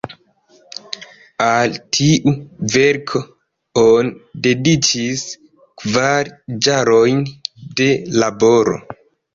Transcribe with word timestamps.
Al 1.47 1.75
tiu 1.97 2.33
verko 2.77 3.23
oni 3.83 4.11
dediĉis 4.49 5.27
kvar 5.85 6.35
jarojn 6.71 7.25
de 7.81 7.93
laboro. 8.23 8.85